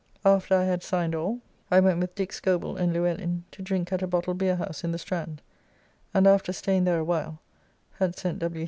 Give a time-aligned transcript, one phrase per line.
[0.25, 4.01] After I had signed all, I went with Dick Scobell and Luellin to drink at
[4.01, 5.43] a bottle beer house in the Strand,
[6.11, 7.39] and after staying there a while
[7.99, 8.59] (had sent W.